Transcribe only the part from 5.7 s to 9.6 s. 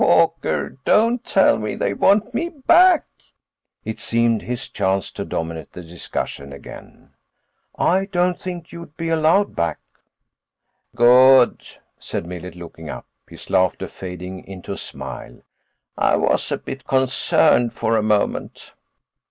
the discussion again. "I don't think you'd be allowed